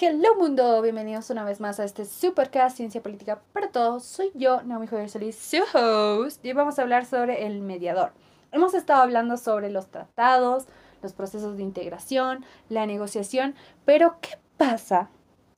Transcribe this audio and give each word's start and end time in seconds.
Hello 0.00 0.34
mundo, 0.34 0.82
bienvenidos 0.82 1.30
una 1.30 1.44
vez 1.44 1.60
más 1.60 1.78
a 1.78 1.84
este 1.84 2.04
Supercast 2.04 2.76
Ciencia 2.76 3.00
Política 3.00 3.40
para 3.52 3.70
Todos. 3.70 4.02
Soy 4.02 4.32
yo, 4.34 4.60
Naomi 4.62 4.88
Joyer 4.88 5.08
Solís, 5.08 5.36
su 5.36 5.58
host, 5.72 6.44
y 6.44 6.48
hoy 6.48 6.54
vamos 6.54 6.76
a 6.76 6.82
hablar 6.82 7.06
sobre 7.06 7.46
el 7.46 7.60
mediador. 7.60 8.10
Hemos 8.50 8.74
estado 8.74 9.02
hablando 9.02 9.36
sobre 9.36 9.70
los 9.70 9.86
tratados, 9.92 10.66
los 11.00 11.12
procesos 11.12 11.56
de 11.56 11.62
integración, 11.62 12.44
la 12.68 12.86
negociación, 12.86 13.54
pero 13.84 14.16
¿qué 14.20 14.36
pasa? 14.56 15.10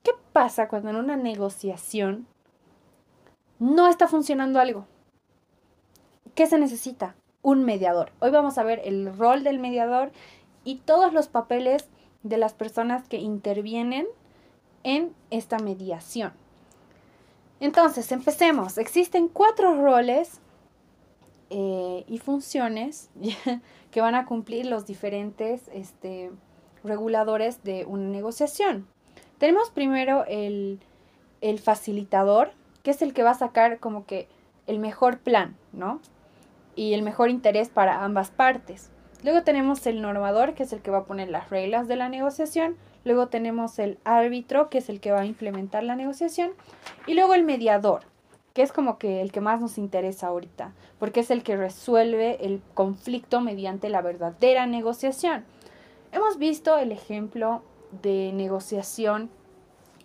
¿Qué 0.03 0.11
pasa 0.33 0.67
cuando 0.67 0.91
en 0.91 0.97
una 0.97 1.15
negociación 1.15 2.27
no 3.57 3.87
está 3.87 4.07
funcionando 4.07 4.59
algo? 4.59 4.85
¿Qué 6.35 6.45
se 6.45 6.59
necesita? 6.59 7.15
Un 7.41 7.65
mediador. 7.65 8.11
Hoy 8.19 8.29
vamos 8.29 8.59
a 8.59 8.63
ver 8.63 8.81
el 8.85 9.17
rol 9.17 9.43
del 9.43 9.57
mediador 9.57 10.11
y 10.63 10.75
todos 10.75 11.11
los 11.11 11.27
papeles 11.27 11.89
de 12.21 12.37
las 12.37 12.53
personas 12.53 13.07
que 13.07 13.17
intervienen 13.17 14.05
en 14.87 15.13
esta 15.31 15.59
mediación. 15.59 16.31
Entonces, 17.59 18.09
empecemos. 18.13 18.77
Existen 18.77 19.27
cuatro 19.27 19.75
roles 19.75 20.39
eh, 21.49 22.05
y 22.07 22.19
funciones 22.19 23.09
que 23.91 23.99
van 24.01 24.15
a 24.15 24.25
cumplir 24.25 24.65
los 24.65 24.85
diferentes 24.85 25.69
este, 25.73 26.31
reguladores 26.85 27.63
de 27.65 27.83
una 27.83 28.07
negociación. 28.07 28.87
Tenemos 29.39 29.71
primero 29.71 30.23
el, 30.25 30.79
el 31.41 31.59
facilitador, 31.59 32.51
que 32.83 32.91
es 32.91 33.01
el 33.01 33.13
que 33.13 33.23
va 33.23 33.31
a 33.31 33.37
sacar 33.37 33.79
como 33.79 34.05
que 34.05 34.29
el 34.67 34.79
mejor 34.79 35.19
plan, 35.19 35.57
¿no? 35.73 35.99
Y 36.75 36.93
el 36.93 37.01
mejor 37.01 37.29
interés 37.29 37.67
para 37.67 38.05
ambas 38.05 38.31
partes. 38.31 38.89
Luego 39.21 39.43
tenemos 39.43 39.85
el 39.85 40.01
normador, 40.01 40.53
que 40.53 40.63
es 40.63 40.71
el 40.71 40.81
que 40.81 40.91
va 40.91 40.99
a 40.99 41.05
poner 41.05 41.27
las 41.27 41.49
reglas 41.49 41.89
de 41.89 41.97
la 41.97 42.07
negociación. 42.07 42.77
Luego 43.07 43.27
tenemos 43.27 43.79
el 43.79 43.99
árbitro, 44.03 44.69
que 44.69 44.79
es 44.79 44.89
el 44.89 44.99
que 44.99 45.13
va 45.13 45.21
a 45.21 45.25
implementar 45.25 45.81
la 45.81 45.95
negociación. 45.95 46.51
Y 47.05 47.13
luego 47.13 47.35
el 47.35 47.45
mediador, 47.45 48.01
que 48.53 48.63
es 48.63 48.73
como 48.73 48.97
que 48.97 49.21
el 49.21 49.31
que 49.31 49.39
más 49.39 49.61
nos 49.61 49.77
interesa 49.77 50.27
ahorita, 50.27 50.73
porque 50.99 51.21
es 51.21 51.31
el 51.31 51.41
que 51.41 51.55
resuelve 51.55 52.45
el 52.45 52.61
conflicto 52.73 53.39
mediante 53.39 53.87
la 53.87 54.01
verdadera 54.01 54.67
negociación. 54.67 55.45
Hemos 56.11 56.37
visto 56.37 56.77
el 56.77 56.91
ejemplo 56.91 57.61
de 58.01 58.33
negociación 58.33 59.29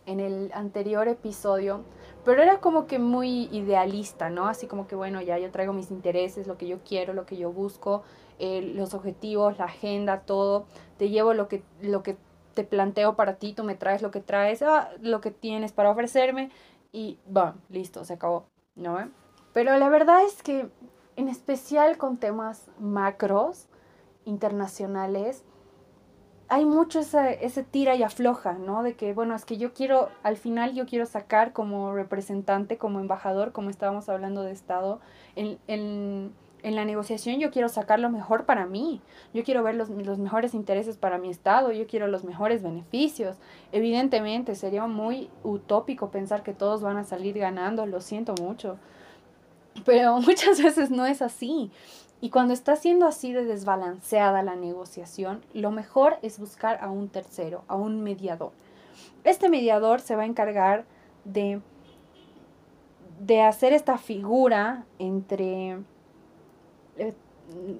en 0.06 0.20
el 0.20 0.53
anterior 0.55 1.09
episodio, 1.09 1.83
pero 2.25 2.41
era 2.41 2.61
como 2.61 2.87
que 2.87 3.00
muy 3.00 3.48
idealista, 3.50 4.31
¿no? 4.31 4.47
Así 4.47 4.69
como 4.69 4.87
que, 4.87 4.94
bueno, 4.94 5.20
ya 5.22 5.39
yo 5.39 5.50
traigo 5.50 5.72
mis 5.72 5.91
intereses, 5.91 6.47
lo 6.47 6.56
que 6.56 6.69
yo 6.69 6.78
quiero, 6.89 7.14
lo 7.14 7.27
que 7.27 7.37
yo 7.37 7.50
busco, 7.50 8.05
eh, 8.39 8.62
los 8.62 8.94
objetivos, 8.94 9.59
la 9.59 9.64
agenda, 9.64 10.20
todo. 10.20 10.66
Te 10.98 11.09
llevo 11.09 11.34
lo 11.34 11.48
que, 11.48 11.64
lo 11.81 12.05
que 12.05 12.16
te 12.53 12.64
planteo 12.64 13.17
para 13.17 13.36
ti, 13.36 13.53
tú 13.53 13.64
me 13.64 13.75
traes 13.75 14.03
lo 14.03 14.11
que 14.11 14.20
traes, 14.20 14.62
ah, 14.62 14.91
lo 15.00 15.20
que 15.20 15.31
tienes 15.31 15.72
para 15.72 15.91
ofrecerme 15.91 16.50
y, 16.92 17.19
bueno, 17.27 17.55
listo, 17.69 18.05
se 18.05 18.14
acabó, 18.14 18.47
¿no? 18.77 19.11
Pero 19.53 19.77
la 19.78 19.89
verdad 19.89 20.22
es 20.25 20.42
que, 20.42 20.69
en 21.17 21.28
especial 21.28 21.98
con 21.98 22.19
temas 22.19 22.70
macros, 22.78 23.69
internacionales, 24.25 25.44
hay 26.48 26.64
mucho 26.67 27.00
ese, 27.00 27.44
ese, 27.44 27.62
tira 27.62 27.94
y 27.94 28.03
afloja, 28.03 28.55
¿no? 28.55 28.83
De 28.83 28.94
que, 28.94 29.14
bueno, 29.14 29.34
es 29.34 29.44
que 29.44 29.56
yo 29.56 29.72
quiero, 29.72 30.11
al 30.22 30.37
final 30.37 30.75
yo 30.75 30.87
quiero 30.87 31.06
sacar 31.06 31.53
como 31.53 31.94
representante, 31.94 32.77
como 32.77 33.00
embajador, 33.00 33.53
como 33.53 33.70
estábamos 33.70 34.09
hablando 34.09 34.42
de 34.42 34.53
Estado, 34.53 35.00
en, 35.34 35.59
en, 35.66 36.34
en 36.62 36.77
la 36.77 36.84
negociación 36.84 37.41
yo 37.41 37.50
quiero 37.50 37.69
sacar 37.69 37.99
lo 37.99 38.11
mejor 38.11 38.45
para 38.45 38.67
mí, 38.67 39.00
yo 39.34 39.43
quiero 39.45 39.62
ver 39.62 39.75
los, 39.75 39.89
los, 39.89 40.19
mejores 40.19 40.55
intereses 40.55 40.97
para 40.97 41.19
mi 41.19 41.28
Estado, 41.28 41.73
yo 41.73 41.87
quiero 41.87 42.06
los 42.06 42.25
mejores 42.25 42.62
beneficios. 42.62 43.37
Evidentemente 43.73 44.55
sería 44.55 44.87
muy 44.87 45.28
utópico 45.43 46.11
pensar 46.11 46.43
que 46.43 46.53
todos 46.53 46.83
van 46.83 46.97
a 46.97 47.05
salir 47.05 47.39
ganando, 47.39 47.87
lo 47.87 48.00
siento 48.00 48.34
mucho, 48.41 48.78
pero 49.84 50.17
muchas 50.21 50.62
veces 50.62 50.91
no 50.91 51.06
es 51.06 51.23
así. 51.23 51.71
Y 52.21 52.31
cuando 52.31 52.55
está 52.55 52.77
siendo 52.77 53.06
así 53.06 53.33
de 53.33 53.44
desbalanceada 53.44 54.44
la 54.44 54.55
negociación, 54.55 55.44
lo 55.55 55.73
mejor 55.73 56.19
es 56.23 56.39
buscar 56.39 56.79
a 56.81 56.89
un 56.89 57.09
tercero, 57.09 57.65
a 57.67 57.75
un 57.75 58.05
mediador. 58.05 58.53
Este 59.25 59.49
mediador 59.49 60.00
se 60.00 60.15
va 60.15 60.23
a 60.23 60.27
encargar 60.27 60.84
de, 61.25 61.61
de 63.19 63.43
hacer 63.43 63.73
esta 63.73 63.99
figura 63.99 64.84
entre 65.00 65.79
eh, 66.97 67.14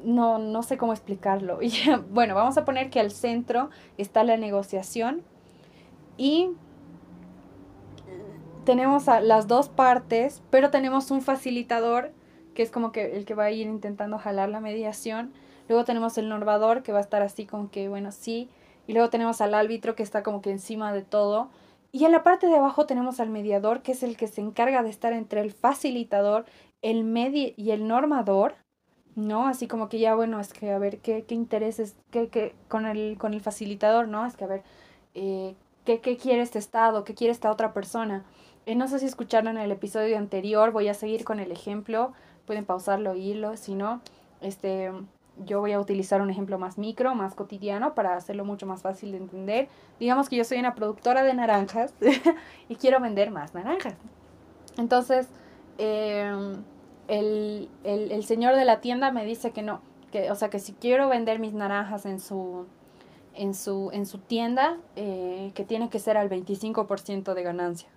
no, 0.05 0.39
no 0.39 0.63
sé 0.63 0.77
cómo 0.77 0.93
explicarlo. 0.93 1.59
Bueno, 2.11 2.35
vamos 2.35 2.57
a 2.59 2.65
poner 2.65 2.91
que 2.91 3.01
al 3.01 3.11
centro 3.11 3.71
está 3.99 4.25
la 4.25 4.37
negociación 4.37 5.23
y 6.17 6.51
tenemos 8.65 9.07
las 9.07 9.49
dos 9.49 9.69
partes, 9.69 10.43
pero 10.51 10.71
tenemos 10.71 11.11
un 11.11 11.21
facilitador 11.21 12.13
que 12.55 12.63
es 12.63 12.71
como 12.71 12.93
que 12.93 13.17
el 13.17 13.25
que 13.25 13.35
va 13.35 13.45
a 13.45 13.51
ir 13.51 13.67
intentando 13.67 14.19
jalar 14.19 14.49
la 14.49 14.61
mediación. 14.61 15.33
Luego 15.69 15.85
tenemos 15.85 16.19
el 16.19 16.29
normador 16.29 16.83
que 16.83 16.93
va 16.93 16.99
a 16.99 17.03
estar 17.03 17.23
así 17.23 17.47
como 17.47 17.71
que, 17.71 17.89
bueno, 17.89 18.13
sí. 18.13 18.49
Y 18.87 18.93
luego 18.93 19.11
tenemos 19.11 19.41
al 19.41 19.55
árbitro 19.55 19.95
que 19.95 20.03
está 20.03 20.23
como 20.23 20.43
que 20.43 20.51
encima 20.51 20.93
de 20.93 21.03
todo. 21.03 21.51
Y 21.93 22.05
en 22.05 22.13
la 22.13 22.23
parte 22.23 22.47
de 22.47 22.57
abajo 22.57 22.87
tenemos 22.87 23.21
al 23.21 23.31
mediador, 23.31 23.83
que 23.83 23.93
es 23.93 24.03
el 24.03 24.17
que 24.17 24.27
se 24.27 24.41
encarga 24.41 24.83
de 24.83 24.91
estar 24.91 25.13
entre 25.13 25.41
el 25.41 25.53
facilitador, 25.53 26.45
el 26.83 27.05
medi 27.05 27.55
y 27.57 27.71
el 27.71 27.87
normador. 27.87 28.55
¿No? 29.17 29.47
Así 29.47 29.69
como 29.69 29.89
que 29.89 29.99
ya, 29.99 30.15
bueno, 30.15 30.41
es 30.41 30.53
que 30.53 30.71
a 30.71 30.79
ver 30.79 30.99
qué, 30.99 31.25
qué 31.25 31.35
intereses, 31.35 31.97
qué, 32.11 32.29
qué, 32.29 32.55
con, 32.69 32.87
el, 32.87 33.17
con 33.19 33.35
el 33.35 33.41
facilitador, 33.41 34.09
¿no? 34.09 34.27
Es 34.27 34.37
que 34.37 34.45
a 34.45 34.49
ver, 34.49 34.63
eh, 35.15 35.55
¿qué, 35.85 36.01
¿qué 36.01 36.17
quiere 36.17 36.43
este 36.43 36.59
estado? 36.59 37.05
¿Qué 37.05 37.15
quiere 37.15 37.33
esta 37.33 37.51
otra 37.51 37.73
persona? 37.73 38.25
Eh, 38.67 38.75
no 38.75 38.89
sé 38.89 38.99
si 38.99 39.07
escucharon 39.07 39.59
el 39.59 39.73
episodio 39.73 40.17
anterior, 40.19 40.71
voy 40.71 40.89
a 40.89 40.95
seguir 40.95 41.25
con 41.25 41.41
el 41.41 41.51
ejemplo, 41.51 42.13
pueden 42.47 42.65
pausarlo, 42.65 43.11
oírlo, 43.13 43.57
si 43.57 43.75
no, 43.75 44.01
este, 44.41 44.93
yo 45.45 45.61
voy 45.61 45.73
a 45.73 45.81
utilizar 45.81 46.21
un 46.23 46.31
ejemplo 46.31 46.59
más 46.59 46.79
micro, 46.79 47.15
más 47.15 47.35
cotidiano, 47.35 47.95
para 47.95 48.15
hacerlo 48.17 48.45
mucho 48.45 48.67
más 48.67 48.83
fácil 48.83 49.13
de 49.13 49.19
entender. 49.19 49.69
Digamos 49.99 50.29
que 50.29 50.37
yo 50.37 50.45
soy 50.45 50.59
una 50.59 50.75
productora 50.75 51.23
de 51.25 51.35
naranjas 51.35 51.95
y 52.69 52.77
quiero 52.77 53.01
vender 53.01 53.31
más 53.31 53.55
naranjas. 53.55 53.95
Entonces, 54.79 55.29
eh, 55.79 56.33
el, 57.09 57.69
el, 57.85 58.13
el, 58.13 58.25
señor 58.25 58.57
de 58.57 58.65
la 58.65 58.81
tienda 58.81 59.11
me 59.11 59.25
dice 59.25 59.51
que 59.51 59.63
no, 59.63 59.81
que, 60.11 60.31
o 60.31 60.35
sea, 60.35 60.51
que 60.51 60.59
si 60.59 60.73
quiero 60.73 61.09
vender 61.09 61.39
mis 61.39 61.53
naranjas 61.53 62.07
en 62.07 62.21
su, 62.21 62.67
en 63.35 63.55
su, 63.55 63.91
en 63.93 64.07
su 64.07 64.19
tienda, 64.19 64.79
eh, 64.97 65.53
que 65.55 65.65
tiene 65.65 65.89
que 65.89 65.99
ser 65.99 66.17
al 66.17 66.29
25% 66.29 67.35
de 67.35 67.43
ganancia 67.43 67.89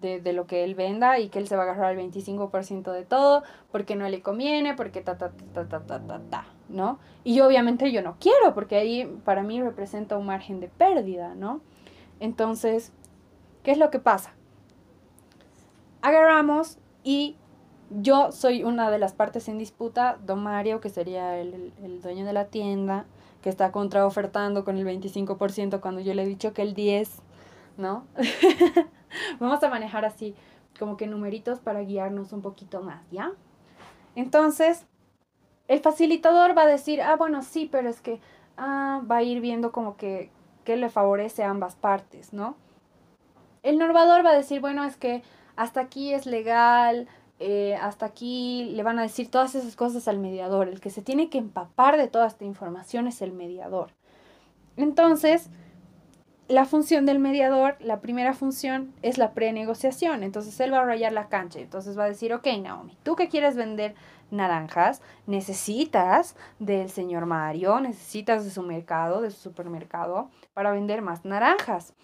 de, 0.00 0.20
de, 0.20 0.32
lo 0.32 0.46
que 0.46 0.64
él 0.64 0.74
venda 0.74 1.18
y 1.18 1.28
que 1.28 1.38
él 1.38 1.48
se 1.48 1.56
va 1.56 1.62
a 1.62 1.66
agarrar 1.66 1.86
al 1.86 1.96
25% 1.96 2.92
de 2.92 3.04
todo 3.04 3.42
porque 3.72 3.96
no 3.96 4.08
le 4.08 4.20
conviene, 4.20 4.74
porque 4.74 5.00
ta, 5.00 5.16
ta, 5.16 5.30
ta, 5.54 5.68
ta, 5.68 5.80
ta, 5.80 6.00
ta, 6.00 6.20
ta, 6.30 6.46
¿no? 6.68 6.98
Y 7.24 7.40
obviamente 7.40 7.90
yo 7.92 8.02
no 8.02 8.16
quiero 8.20 8.54
porque 8.54 8.76
ahí 8.76 9.06
para 9.24 9.42
mí 9.42 9.62
representa 9.62 10.18
un 10.18 10.26
margen 10.26 10.60
de 10.60 10.68
pérdida, 10.68 11.34
¿no? 11.34 11.60
Entonces, 12.20 12.92
¿qué 13.62 13.70
es 13.70 13.78
lo 13.78 13.90
que 13.90 13.98
pasa? 13.98 14.34
Agarramos 16.02 16.78
y 17.02 17.36
yo 17.90 18.32
soy 18.32 18.64
una 18.64 18.90
de 18.90 18.98
las 18.98 19.12
partes 19.12 19.48
en 19.48 19.58
disputa, 19.58 20.18
don 20.24 20.42
Mario, 20.42 20.80
que 20.80 20.88
sería 20.88 21.38
el, 21.38 21.72
el 21.82 22.02
dueño 22.02 22.24
de 22.24 22.32
la 22.32 22.46
tienda, 22.46 23.06
que 23.42 23.50
está 23.50 23.70
contraofertando 23.72 24.64
con 24.64 24.76
el 24.76 24.84
25% 24.84 25.80
cuando 25.80 26.00
yo 26.00 26.14
le 26.14 26.22
he 26.22 26.26
dicho 26.26 26.52
que 26.52 26.62
el 26.62 26.74
10%, 26.74 27.08
¿no? 27.76 28.04
Vamos 29.40 29.62
a 29.62 29.68
manejar 29.68 30.04
así, 30.04 30.34
como 30.78 30.96
que 30.96 31.06
numeritos 31.06 31.60
para 31.60 31.80
guiarnos 31.80 32.32
un 32.32 32.42
poquito 32.42 32.82
más, 32.82 33.02
¿ya? 33.10 33.32
Entonces, 34.14 34.86
el 35.68 35.80
facilitador 35.80 36.56
va 36.56 36.62
a 36.62 36.66
decir, 36.66 37.02
ah, 37.02 37.16
bueno, 37.16 37.42
sí, 37.42 37.68
pero 37.70 37.88
es 37.88 38.00
que 38.00 38.20
ah, 38.56 39.02
va 39.10 39.18
a 39.18 39.22
ir 39.22 39.40
viendo 39.40 39.72
como 39.72 39.96
que, 39.96 40.30
que 40.64 40.76
le 40.76 40.88
favorece 40.88 41.44
a 41.44 41.50
ambas 41.50 41.76
partes, 41.76 42.32
¿no? 42.32 42.56
El 43.62 43.78
normador 43.78 44.24
va 44.24 44.30
a 44.30 44.36
decir, 44.36 44.60
bueno, 44.60 44.84
es 44.84 44.96
que 44.96 45.22
hasta 45.56 45.80
aquí 45.80 46.12
es 46.12 46.26
legal, 46.26 47.08
eh, 47.38 47.76
hasta 47.80 48.06
aquí 48.06 48.70
le 48.72 48.82
van 48.82 48.98
a 48.98 49.02
decir 49.02 49.30
todas 49.30 49.54
esas 49.54 49.76
cosas 49.76 50.08
al 50.08 50.18
mediador. 50.18 50.68
El 50.68 50.80
que 50.80 50.90
se 50.90 51.02
tiene 51.02 51.28
que 51.28 51.38
empapar 51.38 51.96
de 51.96 52.08
toda 52.08 52.26
esta 52.26 52.44
información 52.44 53.06
es 53.06 53.20
el 53.20 53.32
mediador. 53.32 53.92
Entonces, 54.76 55.50
la 56.48 56.64
función 56.64 57.04
del 57.06 57.18
mediador, 57.18 57.76
la 57.80 58.00
primera 58.00 58.32
función 58.32 58.94
es 59.02 59.18
la 59.18 59.32
prenegociación. 59.32 60.22
Entonces, 60.22 60.58
él 60.60 60.72
va 60.72 60.80
a 60.80 60.84
rayar 60.84 61.12
la 61.12 61.28
cancha. 61.28 61.58
Entonces, 61.58 61.98
va 61.98 62.04
a 62.04 62.08
decir, 62.08 62.32
ok, 62.32 62.46
Naomi, 62.62 62.96
tú 63.02 63.16
que 63.16 63.28
quieres 63.28 63.56
vender 63.56 63.94
naranjas, 64.30 65.02
necesitas 65.26 66.36
del 66.58 66.90
señor 66.90 67.26
Mario, 67.26 67.80
necesitas 67.80 68.44
de 68.44 68.50
su 68.50 68.62
mercado, 68.62 69.20
de 69.20 69.30
su 69.30 69.40
supermercado, 69.40 70.30
para 70.54 70.72
vender 70.72 71.02
más 71.02 71.24
naranjas. 71.24 71.94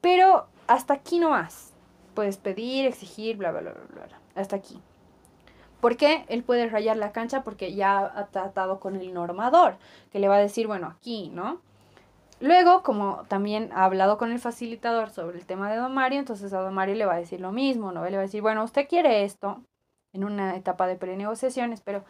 Pero 0.00 0.48
hasta 0.66 0.94
aquí 0.94 1.18
no 1.18 1.30
más 1.30 1.69
puedes 2.20 2.36
pedir, 2.36 2.84
exigir, 2.84 3.38
bla, 3.38 3.50
bla, 3.50 3.62
bla, 3.62 3.72
bla, 3.72 4.04
bla. 4.04 4.20
Hasta 4.34 4.56
aquí. 4.56 4.78
¿Por 5.80 5.96
qué? 5.96 6.26
Él 6.28 6.42
puede 6.42 6.68
rayar 6.68 6.98
la 6.98 7.12
cancha 7.12 7.42
porque 7.44 7.72
ya 7.72 8.12
ha 8.14 8.26
tratado 8.26 8.78
con 8.78 8.94
el 8.94 9.14
normador, 9.14 9.78
que 10.12 10.18
le 10.18 10.28
va 10.28 10.36
a 10.36 10.38
decir, 10.40 10.66
bueno, 10.66 10.88
aquí, 10.88 11.30
¿no? 11.32 11.62
Luego, 12.38 12.82
como 12.82 13.24
también 13.28 13.70
ha 13.72 13.86
hablado 13.86 14.18
con 14.18 14.32
el 14.32 14.38
facilitador 14.38 15.08
sobre 15.08 15.38
el 15.38 15.46
tema 15.46 15.70
de 15.70 15.78
Don 15.78 15.94
Mario, 15.94 16.18
entonces 16.18 16.52
a 16.52 16.60
Don 16.60 16.74
Mario 16.74 16.94
le 16.96 17.06
va 17.06 17.14
a 17.14 17.18
decir 17.18 17.40
lo 17.40 17.52
mismo, 17.52 17.90
¿no? 17.90 18.04
Le 18.04 18.18
va 18.18 18.18
a 18.18 18.26
decir, 18.26 18.42
bueno, 18.42 18.64
usted 18.64 18.86
quiere 18.86 19.24
esto 19.24 19.62
en 20.12 20.24
una 20.24 20.56
etapa 20.56 20.86
de 20.86 20.96
prenegociaciones, 20.96 21.80
pero 21.80 22.04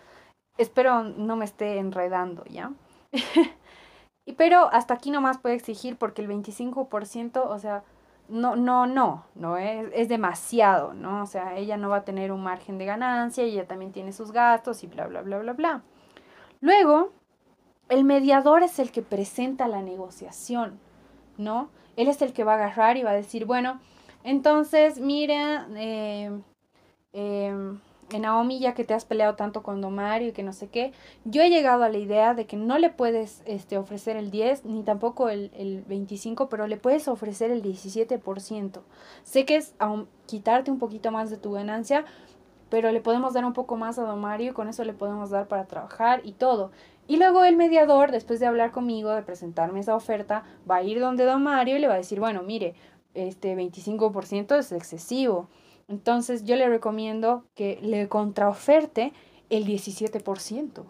espero 0.58 1.04
no 1.04 1.36
me 1.36 1.44
esté 1.44 1.78
enredando, 1.78 2.44
¿ya? 2.46 2.72
pero 4.36 4.68
hasta 4.72 4.94
aquí 4.94 5.12
nomás 5.12 5.38
puede 5.38 5.54
exigir 5.54 5.96
porque 5.96 6.20
el 6.20 6.28
25%, 6.28 7.44
o 7.44 7.58
sea, 7.60 7.84
no, 8.30 8.56
no, 8.56 8.86
no, 8.86 9.24
no 9.34 9.56
es, 9.56 9.88
es 9.92 10.08
demasiado, 10.08 10.94
¿no? 10.94 11.22
O 11.22 11.26
sea, 11.26 11.56
ella 11.56 11.76
no 11.76 11.88
va 11.88 11.98
a 11.98 12.04
tener 12.04 12.32
un 12.32 12.42
margen 12.42 12.78
de 12.78 12.86
ganancia, 12.86 13.44
ella 13.44 13.66
también 13.66 13.92
tiene 13.92 14.12
sus 14.12 14.32
gastos 14.32 14.82
y 14.84 14.86
bla, 14.86 15.06
bla, 15.06 15.22
bla, 15.22 15.38
bla, 15.38 15.52
bla. 15.52 15.82
Luego, 16.60 17.12
el 17.88 18.04
mediador 18.04 18.62
es 18.62 18.78
el 18.78 18.92
que 18.92 19.02
presenta 19.02 19.68
la 19.68 19.82
negociación, 19.82 20.78
¿no? 21.36 21.70
Él 21.96 22.08
es 22.08 22.22
el 22.22 22.32
que 22.32 22.44
va 22.44 22.52
a 22.52 22.56
agarrar 22.56 22.96
y 22.96 23.02
va 23.02 23.10
a 23.10 23.14
decir, 23.14 23.44
bueno, 23.44 23.80
entonces, 24.22 25.00
mira, 25.00 25.66
eh, 25.74 26.30
eh, 27.12 27.78
Naomi, 28.18 28.58
ya 28.58 28.74
que 28.74 28.84
te 28.84 28.94
has 28.94 29.04
peleado 29.04 29.36
tanto 29.36 29.62
con 29.62 29.80
Don 29.80 29.94
Mario 29.94 30.28
y 30.28 30.32
que 30.32 30.42
no 30.42 30.52
sé 30.52 30.68
qué, 30.68 30.92
yo 31.24 31.42
he 31.42 31.50
llegado 31.50 31.84
a 31.84 31.88
la 31.88 31.98
idea 31.98 32.34
de 32.34 32.46
que 32.46 32.56
no 32.56 32.78
le 32.78 32.90
puedes 32.90 33.42
este, 33.46 33.78
ofrecer 33.78 34.16
el 34.16 34.30
10 34.30 34.64
ni 34.64 34.82
tampoco 34.82 35.28
el, 35.28 35.50
el 35.54 35.82
25, 35.82 36.48
pero 36.48 36.66
le 36.66 36.76
puedes 36.76 37.08
ofrecer 37.08 37.50
el 37.50 37.62
17%. 37.62 38.80
Sé 39.22 39.44
que 39.44 39.56
es 39.56 39.74
aún 39.78 40.08
quitarte 40.26 40.70
un 40.70 40.78
poquito 40.78 41.10
más 41.12 41.30
de 41.30 41.36
tu 41.36 41.52
ganancia, 41.52 42.04
pero 42.70 42.92
le 42.92 43.00
podemos 43.00 43.34
dar 43.34 43.44
un 43.44 43.52
poco 43.52 43.76
más 43.76 43.98
a 43.98 44.02
Don 44.02 44.20
Mario 44.20 44.52
y 44.52 44.54
con 44.54 44.68
eso 44.68 44.84
le 44.84 44.94
podemos 44.94 45.30
dar 45.30 45.48
para 45.48 45.66
trabajar 45.66 46.20
y 46.24 46.32
todo. 46.32 46.70
Y 47.08 47.16
luego 47.16 47.44
el 47.44 47.56
mediador, 47.56 48.12
después 48.12 48.38
de 48.38 48.46
hablar 48.46 48.70
conmigo, 48.70 49.10
de 49.10 49.22
presentarme 49.22 49.80
esa 49.80 49.96
oferta, 49.96 50.44
va 50.70 50.76
a 50.76 50.82
ir 50.84 51.00
donde 51.00 51.24
Don 51.24 51.42
Mario 51.42 51.76
y 51.76 51.80
le 51.80 51.88
va 51.88 51.94
a 51.94 51.96
decir, 51.96 52.20
bueno, 52.20 52.42
mire, 52.42 52.74
este 53.14 53.56
25% 53.56 54.56
es 54.56 54.70
excesivo. 54.70 55.48
Entonces 55.90 56.44
yo 56.44 56.56
le 56.56 56.68
recomiendo 56.68 57.44
que 57.54 57.78
le 57.82 58.08
contraoferte 58.08 59.12
el 59.50 59.66
17%. 59.66 60.84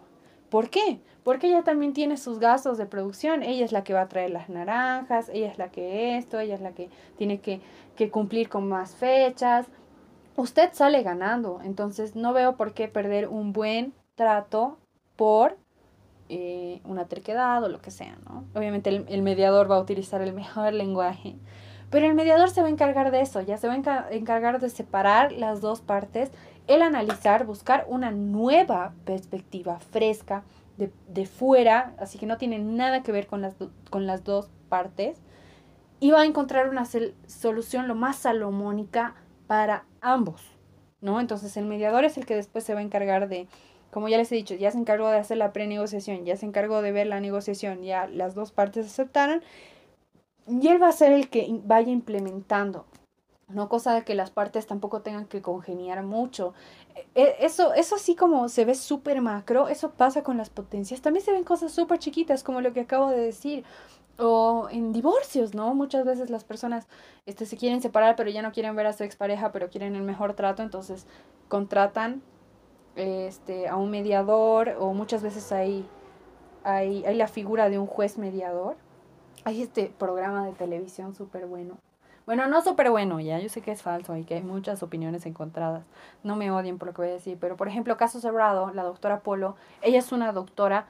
¿Por 0.49 0.69
qué? 0.69 0.99
Porque 1.23 1.47
ella 1.47 1.63
también 1.63 1.93
tiene 1.93 2.17
sus 2.17 2.37
gastos 2.37 2.77
de 2.77 2.85
producción. 2.85 3.41
Ella 3.41 3.65
es 3.65 3.71
la 3.71 3.83
que 3.83 3.93
va 3.93 4.01
a 4.01 4.07
traer 4.07 4.29
las 4.31 4.49
naranjas, 4.49 5.29
ella 5.29 5.49
es 5.49 5.57
la 5.57 5.71
que 5.71 6.17
esto, 6.17 6.39
ella 6.39 6.55
es 6.55 6.61
la 6.61 6.73
que 6.73 6.89
tiene 7.17 7.39
que, 7.39 7.61
cumplir 8.11 8.49
con 8.49 8.67
más 8.67 8.95
fechas. 8.95 9.67
Usted 10.35 10.69
sale 10.73 11.03
ganando, 11.03 11.59
entonces 11.63 12.15
no 12.15 12.33
veo 12.33 12.55
por 12.55 12.73
qué 12.73 12.87
perder 12.87 13.27
un 13.27 13.53
buen 13.53 13.93
trato 14.15 14.77
por 15.15 15.57
eh, 16.29 16.81
una 16.83 17.05
terquedad 17.05 17.63
o 17.63 17.69
lo 17.69 17.81
que 17.81 17.91
sea, 17.91 18.17
¿no? 18.25 18.45
Obviamente 18.53 18.89
el, 18.89 19.21
mediador 19.21 19.69
va 19.69 19.77
a 19.77 19.81
utilizar 19.81 20.21
el 20.21 20.33
mejor 20.33 20.73
lenguaje, 20.83 21.35
pero 21.91 22.07
el 22.07 22.15
mediador 22.15 22.49
se 22.49 22.61
va 22.61 22.67
a 22.67 22.71
encargar 22.71 23.11
de 23.11 23.21
eso, 23.21 23.41
ya 23.41 23.57
se 23.57 23.67
va 23.67 23.73
a 23.73 24.07
encargar 24.11 24.59
de 24.59 24.69
separar 24.69 25.31
las 25.33 25.61
dos 25.61 25.81
partes, 25.81 26.31
el 26.67 26.81
analizar, 26.81 27.45
buscar 27.45 27.85
una 27.87 28.11
nueva 28.11 28.93
perspectiva 29.05 29.79
fresca 29.79 30.43
de, 30.77 30.91
de 31.09 31.25
fuera, 31.27 31.93
así 31.99 32.17
que 32.17 32.25
no 32.25 32.37
tiene 32.37 32.57
nada 32.57 33.03
que 33.03 33.11
ver 33.11 33.27
con 33.27 33.41
las, 33.41 33.55
con 33.89 34.07
las 34.07 34.23
dos 34.23 34.49
partes, 34.69 35.17
y 35.99 36.11
va 36.11 36.21
a 36.21 36.25
encontrar 36.25 36.69
una 36.69 36.85
solución 37.27 37.87
lo 37.87 37.93
más 37.93 38.15
salomónica 38.15 39.13
para 39.45 39.83
ambos, 39.99 40.41
¿no? 41.01 41.19
Entonces 41.19 41.55
el 41.57 41.65
mediador 41.65 42.05
es 42.05 42.17
el 42.17 42.25
que 42.25 42.35
después 42.35 42.63
se 42.63 42.73
va 42.73 42.79
a 42.79 42.83
encargar 42.83 43.27
de 43.27 43.47
como 43.91 44.07
ya 44.07 44.17
les 44.17 44.31
he 44.31 44.35
dicho, 44.35 44.55
ya 44.55 44.71
se 44.71 44.77
encargó 44.77 45.09
de 45.09 45.17
hacer 45.17 45.37
la 45.37 45.51
prenegociación, 45.51 46.25
ya 46.25 46.37
se 46.37 46.45
encargó 46.45 46.81
de 46.81 46.93
ver 46.93 47.07
la 47.07 47.19
negociación, 47.19 47.83
ya 47.83 48.07
las 48.07 48.35
dos 48.35 48.53
partes 48.53 48.85
aceptaron, 48.85 49.43
y 50.51 50.67
él 50.67 50.81
va 50.81 50.89
a 50.89 50.91
ser 50.91 51.13
el 51.13 51.29
que 51.29 51.47
vaya 51.63 51.91
implementando. 51.91 52.85
No 53.47 53.69
cosa 53.69 53.93
de 53.93 54.03
que 54.03 54.15
las 54.15 54.31
partes 54.31 54.65
tampoco 54.67 55.01
tengan 55.01 55.25
que 55.25 55.41
congeniar 55.41 56.03
mucho. 56.03 56.53
E, 57.15 57.35
eso, 57.39 57.73
eso 57.73 57.95
así 57.95 58.15
como 58.15 58.49
se 58.49 58.65
ve 58.65 58.75
súper 58.75 59.21
macro, 59.21 59.67
eso 59.67 59.91
pasa 59.91 60.23
con 60.23 60.37
las 60.37 60.49
potencias. 60.49 61.01
También 61.01 61.25
se 61.25 61.31
ven 61.31 61.43
cosas 61.43 61.71
súper 61.71 61.99
chiquitas, 61.99 62.43
como 62.43 62.61
lo 62.61 62.73
que 62.73 62.81
acabo 62.81 63.09
de 63.09 63.19
decir. 63.19 63.63
O 64.17 64.67
en 64.69 64.91
divorcios, 64.93 65.55
¿no? 65.55 65.73
Muchas 65.73 66.05
veces 66.05 66.29
las 66.29 66.43
personas 66.43 66.87
este, 67.25 67.45
se 67.45 67.57
quieren 67.57 67.81
separar, 67.81 68.15
pero 68.15 68.29
ya 68.29 68.41
no 68.41 68.51
quieren 68.51 68.75
ver 68.75 68.85
a 68.85 68.93
su 68.93 69.03
expareja, 69.03 69.51
pero 69.51 69.69
quieren 69.69 69.95
el 69.95 70.03
mejor 70.03 70.33
trato, 70.33 70.61
entonces 70.61 71.07
contratan 71.47 72.21
este, 72.95 73.67
a 73.67 73.77
un 73.77 73.89
mediador 73.89 74.75
o 74.79 74.93
muchas 74.93 75.23
veces 75.23 75.51
hay, 75.51 75.87
hay, 76.63 77.03
hay 77.05 77.15
la 77.15 77.27
figura 77.27 77.69
de 77.69 77.79
un 77.79 77.87
juez 77.87 78.17
mediador. 78.17 78.75
Hay 79.43 79.61
este 79.61 79.91
programa 79.97 80.45
de 80.45 80.53
televisión 80.53 81.15
súper 81.15 81.45
bueno. 81.45 81.77
Bueno, 82.25 82.47
no 82.47 82.61
súper 82.61 82.91
bueno, 82.91 83.19
ya, 83.19 83.39
yo 83.39 83.49
sé 83.49 83.61
que 83.61 83.71
es 83.71 83.81
falso 83.81 84.15
y 84.15 84.23
que 84.23 84.35
hay 84.35 84.43
muchas 84.43 84.83
opiniones 84.83 85.25
encontradas. 85.25 85.83
No 86.23 86.35
me 86.35 86.51
odien 86.51 86.77
por 86.77 86.89
lo 86.89 86.93
que 86.93 87.01
voy 87.01 87.09
a 87.09 87.13
decir, 87.13 87.37
pero 87.41 87.57
por 87.57 87.67
ejemplo, 87.67 87.97
caso 87.97 88.19
cerrado, 88.19 88.71
la 88.71 88.83
doctora 88.83 89.21
Polo, 89.21 89.55
ella 89.81 89.99
es 89.99 90.11
una 90.11 90.31
doctora 90.31 90.85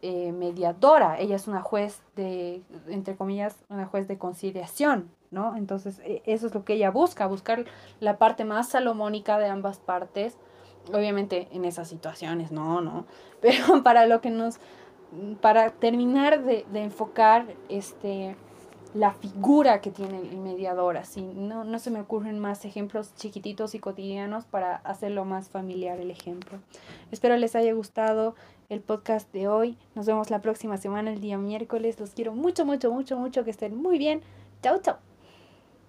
eh, 0.00 0.32
mediadora, 0.32 1.20
ella 1.20 1.36
es 1.36 1.46
una 1.46 1.60
juez 1.60 2.00
de, 2.16 2.62
entre 2.88 3.16
comillas, 3.16 3.56
una 3.68 3.86
juez 3.86 4.08
de 4.08 4.16
conciliación, 4.18 5.10
¿no? 5.30 5.56
Entonces, 5.56 6.00
e, 6.04 6.22
eso 6.24 6.46
es 6.46 6.54
lo 6.54 6.64
que 6.64 6.72
ella 6.72 6.90
busca, 6.90 7.26
buscar 7.26 7.66
la 8.00 8.16
parte 8.16 8.44
más 8.44 8.70
salomónica 8.70 9.38
de 9.38 9.48
ambas 9.48 9.78
partes 9.78 10.38
Obviamente 10.90 11.48
en 11.52 11.64
esas 11.64 11.88
situaciones, 11.88 12.50
no, 12.50 12.80
no. 12.80 13.06
Pero 13.40 13.82
para 13.82 14.06
lo 14.06 14.20
que 14.20 14.30
nos, 14.30 14.58
para 15.40 15.70
terminar 15.70 16.44
de, 16.44 16.64
de 16.72 16.82
enfocar 16.82 17.46
este, 17.68 18.36
la 18.94 19.12
figura 19.12 19.80
que 19.80 19.90
tiene 19.90 20.18
el 20.18 20.38
mediador, 20.38 20.96
así, 20.96 21.22
no, 21.22 21.64
no 21.64 21.78
se 21.78 21.90
me 21.90 22.00
ocurren 22.00 22.38
más 22.38 22.64
ejemplos 22.64 23.14
chiquititos 23.14 23.74
y 23.74 23.78
cotidianos 23.78 24.44
para 24.44 24.76
hacerlo 24.76 25.24
más 25.24 25.48
familiar 25.48 25.98
el 25.98 26.10
ejemplo. 26.10 26.58
Espero 27.10 27.36
les 27.36 27.56
haya 27.56 27.72
gustado 27.72 28.34
el 28.68 28.80
podcast 28.80 29.32
de 29.32 29.48
hoy. 29.48 29.78
Nos 29.94 30.06
vemos 30.06 30.30
la 30.30 30.40
próxima 30.40 30.76
semana, 30.76 31.12
el 31.12 31.20
día 31.20 31.38
miércoles. 31.38 31.98
Los 32.00 32.10
quiero 32.10 32.34
mucho, 32.34 32.64
mucho, 32.64 32.92
mucho, 32.92 33.16
mucho, 33.16 33.44
que 33.44 33.50
estén 33.50 33.76
muy 33.76 33.98
bien. 33.98 34.22
Chau, 34.62 34.80
chau. 34.80 35.11